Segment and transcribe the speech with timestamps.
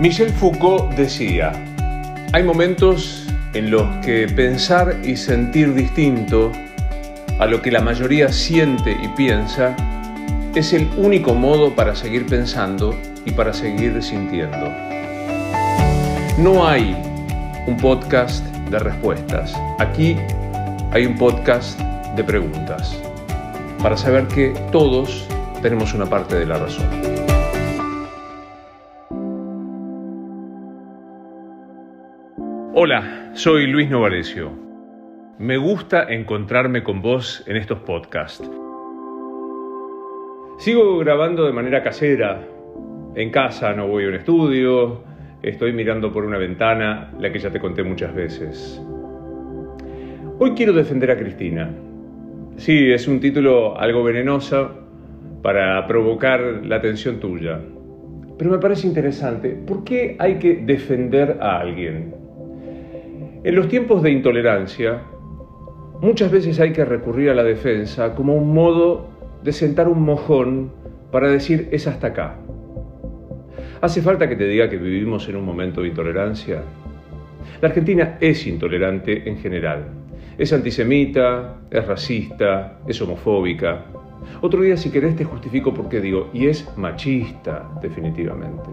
[0.00, 1.52] Michel Foucault decía,
[2.32, 6.50] hay momentos en los que pensar y sentir distinto
[7.38, 9.76] a lo que la mayoría siente y piensa
[10.56, 12.92] es el único modo para seguir pensando
[13.24, 14.72] y para seguir sintiendo.
[16.38, 16.96] No hay
[17.68, 19.54] un podcast de respuestas.
[19.78, 20.16] Aquí
[20.90, 21.78] hay un podcast
[22.16, 22.98] de preguntas
[23.80, 25.28] para saber que todos
[25.62, 27.13] tenemos una parte de la razón.
[32.76, 34.50] Hola, soy Luis Novarecio.
[35.38, 38.50] Me gusta encontrarme con vos en estos podcasts.
[40.58, 42.44] Sigo grabando de manera casera.
[43.14, 45.04] En casa no voy a un estudio,
[45.40, 48.82] estoy mirando por una ventana, la que ya te conté muchas veces.
[50.40, 51.70] Hoy quiero defender a Cristina.
[52.56, 54.80] Sí, es un título algo venenoso
[55.44, 57.60] para provocar la atención tuya.
[58.36, 59.50] Pero me parece interesante.
[59.50, 62.23] ¿Por qué hay que defender a alguien?
[63.44, 65.02] En los tiempos de intolerancia,
[66.00, 69.06] muchas veces hay que recurrir a la defensa como un modo
[69.42, 70.72] de sentar un mojón
[71.12, 72.36] para decir es hasta acá.
[73.82, 76.62] ¿Hace falta que te diga que vivimos en un momento de intolerancia?
[77.60, 79.88] La Argentina es intolerante en general.
[80.38, 83.84] Es antisemita, es racista, es homofóbica.
[84.40, 88.70] Otro día, si querés, te justifico por qué digo, y es machista, definitivamente.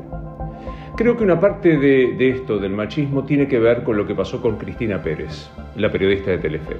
[1.02, 4.40] Creo que una parte de, esto, del machismo, tiene que ver con lo que pasó
[4.40, 6.76] con Cristina Pérez, la periodista de Telefe.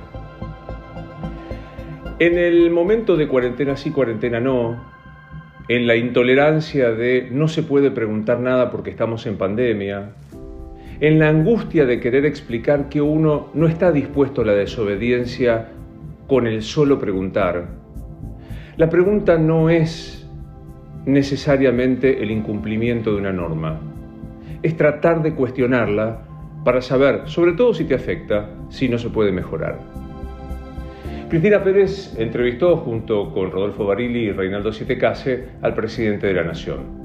[2.20, 4.80] En el momento de cuarentena sí, cuarentena no,
[5.68, 10.12] en la intolerancia de no se puede preguntar nada porque estamos en pandemia,
[11.00, 15.70] en la angustia de querer explicar que uno no está dispuesto a la desobediencia
[16.28, 17.70] con el solo preguntar.
[18.78, 20.30] La pregunta no es
[21.08, 23.80] necesariamente el incumplimiento de una norma
[24.64, 26.22] es tratar de cuestionarla
[26.64, 29.80] para saber, sobre todo si te afecta, si no se puede mejorar.
[31.30, 37.02] Cristina Pérez entrevistó junto con Rodolfo Barili y Reinaldo Sietecase al presidente de la Nación.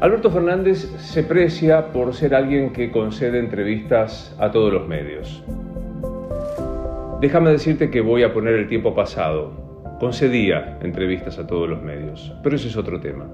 [0.00, 5.42] Alberto Fernández se precia por ser alguien que concede entrevistas a todos los medios.
[7.20, 9.52] Déjame decirte que voy a poner el tiempo pasado.
[9.98, 13.26] Concedía entrevistas a todos los medios, pero ese es otro tema.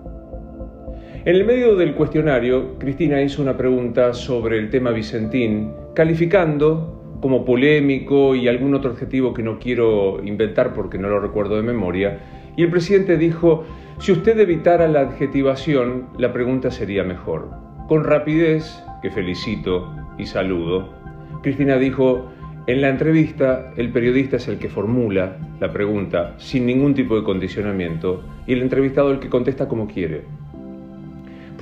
[1.25, 7.45] En el medio del cuestionario, Cristina hizo una pregunta sobre el tema Vicentín, calificando como
[7.45, 12.19] polémico y algún otro adjetivo que no quiero inventar porque no lo recuerdo de memoria,
[12.57, 13.65] y el presidente dijo,
[13.99, 17.49] si usted evitara la adjetivación, la pregunta sería mejor.
[17.87, 20.93] Con rapidez, que felicito y saludo,
[21.43, 22.29] Cristina dijo,
[22.67, 27.23] en la entrevista el periodista es el que formula la pregunta sin ningún tipo de
[27.23, 30.23] condicionamiento y el entrevistado el que contesta como quiere.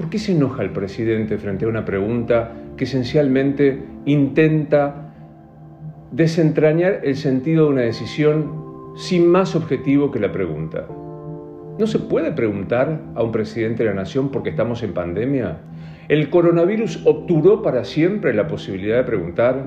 [0.00, 5.12] ¿Por qué se enoja el presidente frente a una pregunta que esencialmente intenta
[6.10, 10.86] desentrañar el sentido de una decisión sin más objetivo que la pregunta?
[11.78, 15.58] ¿No se puede preguntar a un presidente de la nación porque estamos en pandemia?
[16.08, 19.66] ¿El coronavirus obturó para siempre la posibilidad de preguntar?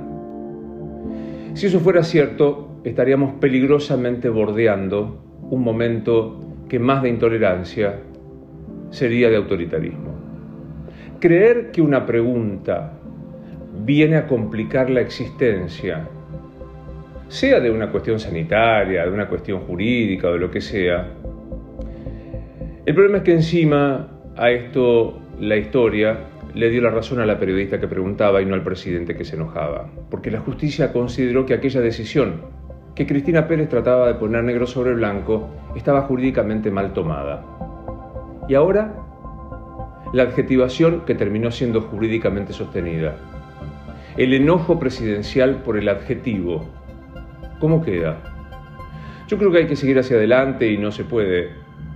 [1.54, 8.00] Si eso fuera cierto, estaríamos peligrosamente bordeando un momento que más de intolerancia
[8.90, 10.13] sería de autoritarismo.
[11.24, 13.00] Creer que una pregunta
[13.86, 16.06] viene a complicar la existencia,
[17.30, 21.08] sea de una cuestión sanitaria, de una cuestión jurídica o de lo que sea,
[22.86, 26.26] el problema es que encima a esto la historia
[26.56, 29.38] le dio la razón a la periodista que preguntaba y no al presidente que se
[29.38, 32.42] enojaba, porque la justicia consideró que aquella decisión
[32.96, 37.46] que Cristina Pérez trataba de poner negro sobre blanco estaba jurídicamente mal tomada.
[38.50, 38.94] Y ahora
[40.14, 43.18] la adjetivación que terminó siendo jurídicamente sostenida,
[44.16, 46.66] el enojo presidencial por el adjetivo.
[47.60, 48.22] ¿Cómo queda?
[49.28, 51.50] Yo creo que hay que seguir hacia adelante y no se puede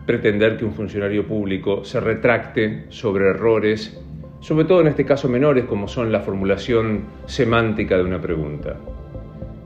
[0.08, 4.02] pretender que un funcionario público se retracte sobre errores,
[4.40, 8.78] sobre todo en este caso menores como son la formulación semántica de una pregunta.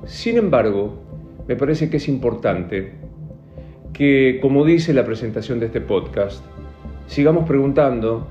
[0.06, 1.02] Sin embargo,
[1.48, 2.92] me parece que es importante
[3.94, 6.44] que, como dice la presentación de este podcast,
[7.08, 8.28] sigamos preguntando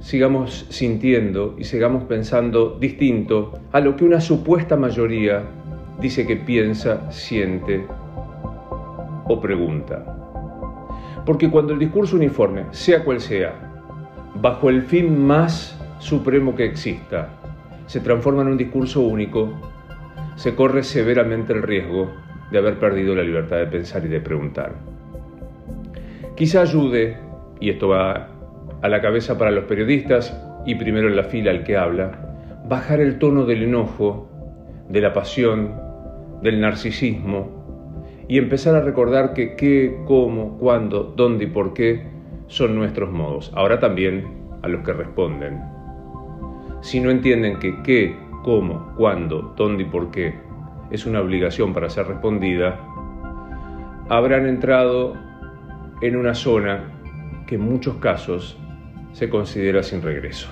[0.00, 5.42] sigamos sintiendo y sigamos pensando distinto a lo que una supuesta mayoría
[6.00, 7.86] dice que piensa, siente
[9.26, 10.04] o pregunta.
[11.24, 13.54] Porque cuando el discurso uniforme, sea cual sea,
[14.40, 17.30] bajo el fin más supremo que exista,
[17.86, 19.52] se transforma en un discurso único,
[20.36, 22.10] se corre severamente el riesgo
[22.50, 24.74] de haber perdido la libertad de pensar y de preguntar.
[26.36, 27.16] Quizá ayude,
[27.60, 28.33] y esto va
[28.84, 32.36] a la cabeza para los periodistas y primero en la fila al que habla,
[32.68, 34.28] bajar el tono del enojo,
[34.90, 35.72] de la pasión,
[36.42, 37.48] del narcisismo
[38.28, 42.04] y empezar a recordar que qué, cómo, cuándo, dónde y por qué
[42.46, 43.50] son nuestros modos.
[43.54, 44.26] Ahora también
[44.60, 45.62] a los que responden.
[46.82, 50.34] Si no entienden que qué, cómo, cuándo, dónde y por qué
[50.90, 52.78] es una obligación para ser respondida,
[54.10, 55.14] habrán entrado
[56.02, 56.92] en una zona
[57.46, 58.58] que en muchos casos
[59.14, 60.48] se considera sin regreso.